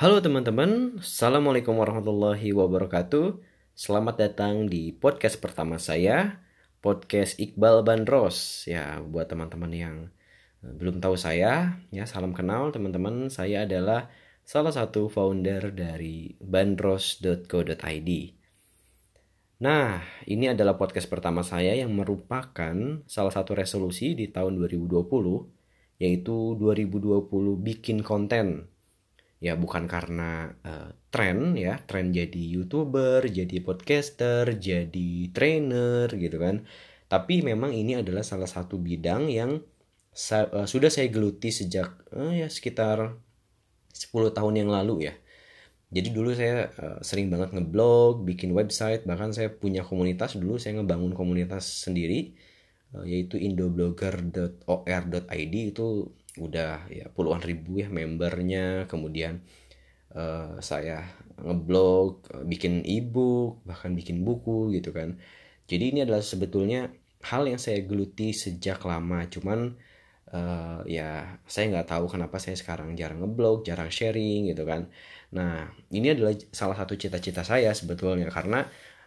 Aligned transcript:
Halo 0.00 0.16
teman-teman, 0.24 0.96
Assalamualaikum 0.96 1.76
warahmatullahi 1.76 2.56
wabarakatuh. 2.56 3.36
Selamat 3.76 4.16
datang 4.16 4.64
di 4.64 4.96
podcast 4.96 5.36
pertama 5.36 5.76
saya 5.76 6.40
Podcast 6.80 7.36
Iqbal 7.36 7.84
Bandros. 7.84 8.64
Ya, 8.64 8.96
buat 9.04 9.28
teman-teman 9.28 9.68
yang 9.68 9.96
eh, 10.64 10.72
belum 10.72 11.04
tahu 11.04 11.20
saya 11.20 11.76
ya 11.92 12.08
Salam 12.08 12.32
kenal 12.32 12.72
teman-teman. 12.72 13.28
Saya 13.28 13.68
adalah 13.68 14.08
salah 14.40 14.72
satu 14.72 15.12
founder 15.12 15.68
dari 15.68 16.32
bandros.co.id 16.40 18.10
Nah, 19.60 20.00
ini 20.24 20.48
adalah 20.48 20.80
podcast 20.80 21.12
pertama 21.12 21.44
saya 21.44 21.76
yang 21.76 21.92
merupakan 21.92 23.04
salah 23.04 23.32
satu 23.36 23.52
resolusi 23.52 24.16
di 24.16 24.32
tahun 24.32 24.64
2020 24.64 24.96
Yaitu 26.00 26.56
2020 26.56 27.20
bikin 27.60 28.00
konten 28.00 28.79
ya 29.40 29.56
bukan 29.56 29.88
karena 29.88 30.52
uh, 30.68 30.92
tren 31.08 31.56
ya 31.56 31.80
tren 31.88 32.12
jadi 32.12 32.38
youtuber 32.38 33.24
jadi 33.24 33.64
podcaster 33.64 34.60
jadi 34.60 35.32
trainer 35.32 36.12
gitu 36.12 36.36
kan. 36.36 36.68
Tapi 37.10 37.42
memang 37.42 37.74
ini 37.74 37.98
adalah 37.98 38.22
salah 38.22 38.46
satu 38.46 38.78
bidang 38.78 39.26
yang 39.32 39.64
sa 40.12 40.44
uh, 40.52 40.68
sudah 40.68 40.92
saya 40.92 41.08
geluti 41.08 41.48
sejak 41.50 41.88
uh, 42.12 42.36
ya 42.36 42.52
sekitar 42.52 43.16
10 43.96 44.36
tahun 44.36 44.54
yang 44.60 44.68
lalu 44.70 45.08
ya. 45.10 45.16
Jadi 45.90 46.14
dulu 46.14 46.30
saya 46.36 46.70
uh, 46.78 47.02
sering 47.02 47.32
banget 47.32 47.50
ngeblog 47.56 48.22
bikin 48.22 48.54
website 48.54 49.02
bahkan 49.08 49.32
saya 49.34 49.50
punya 49.50 49.82
komunitas 49.82 50.38
dulu 50.38 50.54
saya 50.60 50.78
ngebangun 50.78 51.16
komunitas 51.16 51.64
sendiri 51.88 52.36
uh, 52.94 53.02
yaitu 53.08 53.40
indoblogger.or.id 53.40 55.54
itu 55.74 55.86
udah 56.40 56.88
ya 56.88 57.06
puluhan 57.12 57.42
ribu 57.44 57.78
ya 57.84 57.88
membernya. 57.92 58.88
Kemudian 58.90 59.44
uh, 60.16 60.56
saya 60.64 61.04
ngeblog 61.40 62.26
uh, 62.32 62.44
bikin 62.48 62.82
ebook 62.88 63.60
bahkan 63.68 63.92
bikin 63.92 64.24
buku 64.26 64.72
gitu 64.76 64.90
kan. 64.96 65.20
Jadi 65.70 65.84
ini 65.94 65.98
adalah 66.02 66.24
sebetulnya 66.24 66.90
hal 67.30 67.46
yang 67.46 67.60
saya 67.60 67.84
geluti 67.84 68.32
sejak 68.32 68.80
lama. 68.88 69.28
Cuman 69.28 69.76
uh, 70.32 70.80
ya 70.88 71.38
saya 71.44 71.64
nggak 71.72 71.88
tahu 71.92 72.04
kenapa 72.08 72.36
saya 72.42 72.56
sekarang 72.58 72.96
jarang 72.96 73.20
ngeblog 73.22 73.62
jarang 73.68 73.92
sharing 73.92 74.50
gitu 74.50 74.64
kan. 74.64 74.88
Nah 75.36 75.70
ini 75.94 76.16
adalah 76.16 76.34
salah 76.50 76.76
satu 76.80 76.96
cita-cita 76.96 77.44
saya 77.46 77.70
sebetulnya. 77.76 78.32
Karena 78.32 78.64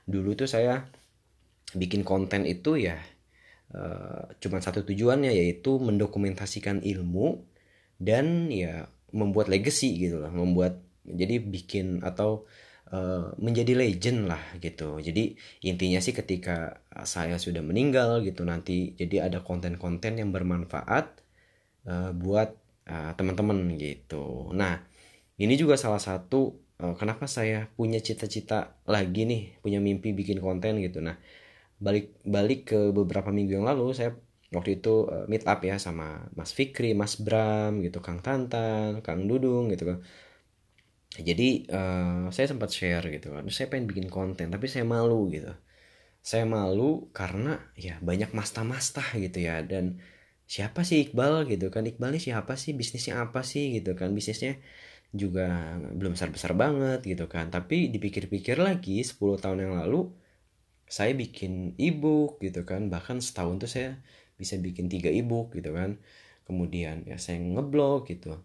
dulu 0.08 0.38
tuh 0.38 0.48
saya 0.48 0.86
bikin 1.74 2.06
konten 2.06 2.46
itu 2.46 2.78
ya 2.78 3.02
uh, 3.74 4.30
cuma 4.40 4.62
satu 4.62 4.86
tujuannya 4.86 5.34
yaitu 5.34 5.82
mendokumentasikan 5.82 6.86
ilmu 6.86 7.44
dan 7.98 8.50
ya 8.54 8.90
membuat 9.14 9.50
legacy 9.50 9.98
gitu 9.98 10.22
lah 10.22 10.34
membuat 10.34 10.82
jadi 11.06 11.38
bikin 11.44 12.02
atau 12.02 12.48
uh, 12.90 13.36
menjadi 13.38 13.76
legend 13.76 14.32
lah 14.32 14.42
gitu. 14.58 14.98
Jadi 15.04 15.36
intinya 15.68 16.00
sih 16.00 16.16
ketika 16.16 16.82
saya 17.04 17.38
sudah 17.38 17.62
meninggal 17.62 18.24
gitu 18.24 18.48
nanti 18.48 18.96
jadi 18.96 19.28
ada 19.30 19.44
konten-konten 19.44 20.18
yang 20.22 20.32
bermanfaat 20.32 21.06
uh, 21.90 22.12
buat 22.16 22.60
teman-teman 23.16 23.80
gitu. 23.80 24.52
Nah 24.52 24.84
ini 25.40 25.56
juga 25.56 25.80
salah 25.80 26.04
satu 26.04 26.60
kenapa 27.00 27.32
saya 27.32 27.72
punya 27.80 28.04
cita-cita 28.04 28.76
lagi 28.84 29.24
nih 29.24 29.56
punya 29.64 29.80
mimpi 29.80 30.12
bikin 30.12 30.44
konten 30.44 30.84
gitu. 30.84 31.00
Nah 31.00 31.16
balik 31.86 32.06
balik 32.36 32.60
ke 32.72 32.80
beberapa 32.98 33.30
minggu 33.38 33.52
yang 33.58 33.68
lalu 33.70 33.86
saya 33.98 34.10
waktu 34.56 34.70
itu 34.80 34.94
uh, 35.14 35.26
meet 35.32 35.44
up 35.52 35.60
ya 35.70 35.76
sama 35.86 36.06
Mas 36.38 36.52
Fikri, 36.58 36.94
Mas 37.02 37.14
Bram 37.26 37.82
gitu, 37.86 38.00
Kang 38.06 38.20
Tantan, 38.26 39.02
Kang 39.06 39.22
Dudung 39.30 39.66
gitu 39.74 39.84
kan. 39.90 39.98
Jadi 41.30 41.70
uh, 41.70 42.26
saya 42.36 42.48
sempat 42.52 42.70
share 42.74 43.06
gitu 43.16 43.28
kan. 43.34 43.44
Saya 43.54 43.68
pengen 43.72 43.86
bikin 43.92 44.08
konten 44.10 44.48
tapi 44.54 44.66
saya 44.74 44.86
malu 44.86 45.30
gitu. 45.36 45.52
Saya 46.30 46.46
malu 46.48 47.12
karena 47.20 47.60
ya 47.86 47.94
banyak 48.10 48.30
masta-masta 48.38 49.04
gitu 49.24 49.38
ya 49.48 49.56
dan 49.72 49.86
siapa 50.54 50.82
sih 50.88 50.98
Iqbal 51.10 51.34
gitu 51.52 51.66
kan 51.74 51.84
Iqbal 51.90 52.10
ini 52.16 52.22
siapa 52.28 52.54
sih 52.64 52.72
bisnisnya 52.80 53.14
apa 53.26 53.42
sih 53.52 53.64
gitu 53.76 53.92
kan 54.00 54.10
bisnisnya 54.18 54.52
juga 55.22 55.42
belum 56.00 56.12
besar-besar 56.16 56.52
banget 56.64 57.00
gitu 57.12 57.26
kan 57.34 57.46
tapi 57.56 57.76
dipikir-pikir 57.94 58.58
lagi 58.68 58.92
10 59.06 59.44
tahun 59.44 59.60
yang 59.66 59.74
lalu 59.82 59.98
saya 60.94 61.18
bikin 61.18 61.74
ebook 61.82 62.38
gitu 62.46 62.62
kan. 62.70 62.94
Bahkan 62.94 63.18
setahun 63.26 63.56
tuh 63.66 63.70
saya 63.76 63.90
bisa 64.38 64.62
bikin 64.62 64.86
tiga 64.94 65.10
ebook 65.10 65.58
gitu 65.58 65.74
kan. 65.74 65.98
Kemudian 66.46 67.10
ya 67.10 67.18
saya 67.18 67.42
ngeblog 67.42 68.06
gitu. 68.14 68.38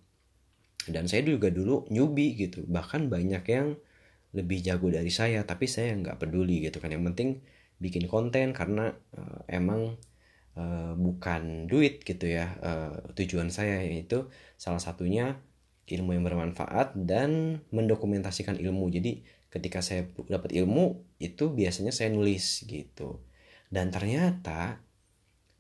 Dan 0.89 1.05
saya 1.05 1.29
juga 1.29 1.53
dulu 1.53 1.85
newbie 1.93 2.33
gitu. 2.41 2.65
Bahkan 2.65 3.13
banyak 3.13 3.45
yang 3.53 3.77
lebih 4.33 4.65
jago 4.65 4.89
dari 4.89 5.13
saya 5.13 5.45
tapi 5.45 5.69
saya 5.69 5.93
nggak 5.93 6.17
peduli 6.25 6.65
gitu 6.65 6.81
kan. 6.81 6.89
Yang 6.89 7.05
penting 7.13 7.31
bikin 7.77 8.09
konten 8.09 8.57
karena 8.57 8.97
uh, 9.13 9.45
emang 9.47 10.01
uh, 10.57 10.93
bukan 10.97 11.69
duit 11.71 12.03
gitu 12.03 12.27
ya 12.27 12.57
uh, 12.65 13.13
tujuan 13.15 13.53
saya 13.53 13.85
yaitu 13.87 14.27
salah 14.59 14.83
satunya 14.83 15.39
ilmu 15.89 16.15
yang 16.17 16.25
bermanfaat 16.25 16.93
dan 16.95 17.61
mendokumentasikan 17.73 18.61
ilmu. 18.61 18.93
Jadi 18.93 19.25
ketika 19.49 19.81
saya 19.81 20.05
dapat 20.29 20.53
ilmu 20.53 21.01
itu 21.17 21.49
biasanya 21.49 21.91
saya 21.91 22.13
nulis 22.13 22.69
gitu. 22.69 23.25
Dan 23.73 23.89
ternyata 23.89 24.81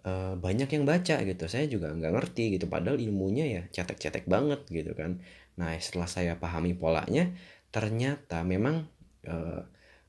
e, 0.04 0.36
banyak 0.36 0.68
yang 0.68 0.84
baca 0.84 1.24
gitu. 1.24 1.44
Saya 1.48 1.64
juga 1.66 1.92
nggak 1.92 2.12
ngerti 2.12 2.60
gitu. 2.60 2.68
Padahal 2.68 3.00
ilmunya 3.00 3.44
ya 3.48 3.62
cetek-cetek 3.72 4.28
banget 4.28 4.64
gitu 4.68 4.92
kan. 4.92 5.24
Nah 5.56 5.72
setelah 5.80 6.08
saya 6.08 6.36
pahami 6.36 6.76
polanya 6.76 7.32
ternyata 7.72 8.44
memang 8.44 8.84
e, 9.24 9.34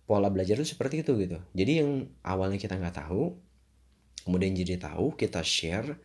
pola 0.04 0.28
belajar 0.28 0.60
itu 0.60 0.76
seperti 0.76 1.02
itu 1.08 1.16
gitu. 1.16 1.40
Jadi 1.56 1.72
yang 1.80 2.12
awalnya 2.28 2.60
kita 2.60 2.76
nggak 2.76 3.00
tahu 3.08 3.36
kemudian 4.28 4.54
jadi 4.54 4.78
tahu 4.78 5.16
kita 5.16 5.42
share 5.42 5.96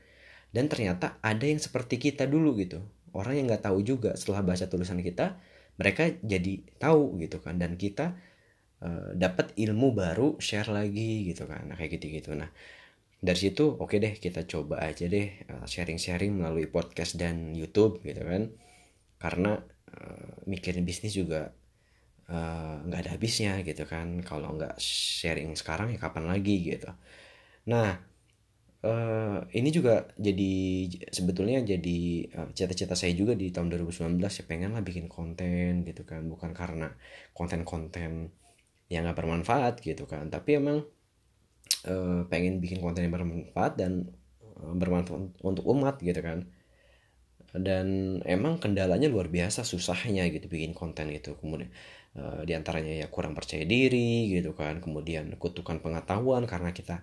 dan 0.54 0.70
ternyata 0.70 1.18
ada 1.18 1.44
yang 1.44 1.58
seperti 1.58 1.98
kita 1.98 2.30
dulu 2.30 2.54
gitu 2.56 2.78
orang 3.14 3.34
yang 3.38 3.46
nggak 3.50 3.64
tahu 3.64 3.78
juga 3.86 4.18
setelah 4.18 4.42
baca 4.42 4.66
tulisan 4.66 5.00
kita 5.00 5.38
mereka 5.78 6.10
jadi 6.22 6.62
tahu 6.78 7.18
gitu 7.22 7.38
kan. 7.42 7.58
Dan 7.58 7.78
kita 7.78 8.14
uh, 8.82 9.10
dapat 9.14 9.54
ilmu 9.58 9.94
baru 9.94 10.38
share 10.38 10.70
lagi 10.70 11.30
gitu 11.30 11.46
kan. 11.46 11.70
Nah, 11.70 11.76
kayak 11.78 11.98
gitu 11.98 12.06
gitu 12.10 12.30
nah 12.34 12.50
dari 13.24 13.40
situ 13.40 13.64
oke 13.80 13.88
okay 13.88 13.98
deh 14.04 14.14
kita 14.20 14.44
coba 14.44 14.84
aja 14.84 15.08
deh 15.08 15.48
uh, 15.48 15.64
sharing-sharing 15.64 16.36
melalui 16.36 16.68
podcast 16.68 17.16
dan 17.16 17.56
YouTube 17.56 18.04
gitu 18.04 18.20
kan. 18.20 18.52
Karena 19.16 19.56
uh, 19.94 20.44
mikirin 20.50 20.84
bisnis 20.84 21.16
juga 21.16 21.54
nggak 22.84 22.98
uh, 22.98 23.02
ada 23.04 23.10
habisnya 23.16 23.60
gitu 23.64 23.88
kan. 23.88 24.20
Kalau 24.20 24.52
nggak 24.58 24.76
sharing 24.80 25.56
sekarang 25.56 25.94
ya 25.94 25.98
kapan 26.00 26.28
lagi 26.28 26.56
gitu. 26.60 26.90
Nah 27.70 28.13
uh, 28.84 29.38
ini 29.56 29.68
juga 29.72 30.04
jadi 30.20 30.52
sebetulnya 31.08 31.64
jadi 31.64 31.98
uh, 32.36 32.48
cita-cita 32.52 32.92
saya 32.92 33.16
juga 33.16 33.32
di 33.32 33.48
tahun 33.48 33.72
2019 33.72 34.20
ya 34.20 34.44
pengen 34.44 34.76
lah 34.76 34.84
bikin 34.84 35.08
konten 35.08 35.82
gitu 35.88 36.04
kan. 36.04 36.28
Bukan 36.28 36.52
karena 36.52 36.92
konten-konten 37.32 38.30
yang 38.92 39.08
gak 39.08 39.18
bermanfaat 39.18 39.80
gitu 39.80 40.04
kan. 40.04 40.28
Tapi 40.28 40.60
emang 40.60 40.84
uh, 41.88 42.22
pengen 42.28 42.60
bikin 42.60 42.84
konten 42.84 43.08
yang 43.08 43.14
bermanfaat 43.16 43.80
dan 43.80 44.12
uh, 44.60 44.74
bermanfaat 44.76 45.40
untuk 45.40 45.64
umat 45.72 45.98
gitu 46.04 46.20
kan. 46.20 46.44
Dan 47.54 48.18
emang 48.26 48.58
kendalanya 48.58 49.06
luar 49.06 49.30
biasa 49.30 49.62
susahnya 49.62 50.26
gitu 50.26 50.50
bikin 50.50 50.74
konten 50.74 51.06
gitu 51.14 51.38
kemudian 51.38 51.70
di 52.46 52.54
antaranya 52.54 52.94
ya 52.94 53.06
kurang 53.10 53.34
percaya 53.34 53.66
diri 53.66 54.30
gitu 54.30 54.54
kan. 54.54 54.78
Kemudian 54.82 55.34
kutukan 55.38 55.78
pengetahuan 55.82 56.46
karena 56.46 56.70
kita 56.74 57.02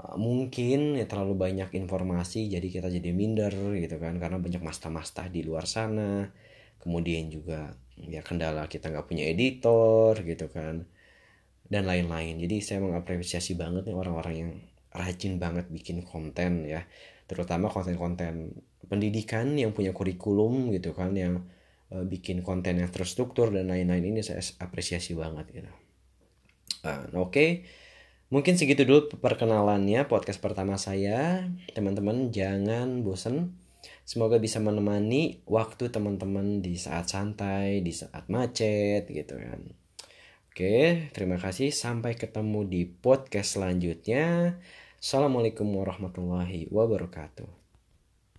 mungkin 0.00 0.98
ya 0.98 1.06
terlalu 1.06 1.38
banyak 1.38 1.70
informasi 1.78 2.50
jadi 2.50 2.66
kita 2.66 2.88
jadi 2.90 3.10
minder 3.14 3.52
gitu 3.78 3.96
kan 4.02 4.18
karena 4.18 4.40
banyak 4.40 4.62
masta-masta 4.64 5.28
di 5.30 5.44
luar 5.46 5.68
sana. 5.68 6.26
Kemudian 6.82 7.30
juga 7.30 7.70
ya 7.94 8.24
kendala 8.26 8.66
kita 8.66 8.90
nggak 8.90 9.06
punya 9.06 9.24
editor 9.30 10.18
gitu 10.26 10.50
kan 10.50 10.82
dan 11.70 11.82
lain-lain. 11.86 12.40
Jadi 12.42 12.56
saya 12.64 12.78
mengapresiasi 12.82 13.54
banget 13.54 13.86
nih 13.88 13.96
orang-orang 13.96 14.34
yang 14.34 14.52
rajin 14.92 15.38
banget 15.38 15.70
bikin 15.70 16.02
konten 16.02 16.66
ya. 16.66 16.82
Terutama 17.30 17.70
konten-konten 17.70 18.58
pendidikan 18.90 19.54
yang 19.54 19.70
punya 19.70 19.94
kurikulum 19.94 20.74
gitu 20.74 20.92
kan 20.92 21.14
yang 21.14 21.46
uh, 21.94 22.02
bikin 22.02 22.42
konten 22.42 22.82
yang 22.82 22.90
terstruktur 22.90 23.54
dan 23.54 23.70
lain-lain 23.70 24.02
ini 24.02 24.20
saya 24.20 24.42
apresiasi 24.58 25.14
banget 25.14 25.46
gitu. 25.54 25.72
Uh, 26.82 27.06
oke. 27.14 27.30
okay 27.30 27.50
Mungkin 28.32 28.56
segitu 28.56 28.88
dulu 28.88 29.12
perkenalannya 29.20 30.08
podcast 30.08 30.40
pertama 30.40 30.80
saya. 30.80 31.44
Teman-teman 31.76 32.32
jangan 32.32 33.04
bosen. 33.04 33.60
Semoga 34.08 34.40
bisa 34.40 34.56
menemani 34.56 35.44
waktu 35.44 35.92
teman-teman 35.92 36.64
di 36.64 36.80
saat 36.80 37.12
santai, 37.12 37.84
di 37.84 37.92
saat 37.92 38.32
macet 38.32 39.04
gitu 39.04 39.36
kan. 39.36 39.60
Oke, 40.48 41.12
terima 41.12 41.36
kasih. 41.36 41.76
Sampai 41.76 42.16
ketemu 42.16 42.64
di 42.64 42.88
podcast 42.88 43.60
selanjutnya. 43.60 44.56
Assalamualaikum 44.96 45.68
warahmatullahi 45.68 46.72
wabarakatuh. 46.72 47.61